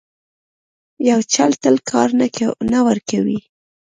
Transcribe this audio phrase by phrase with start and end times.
[1.09, 2.09] یو چل تل کار
[2.73, 3.39] نه ورکوي.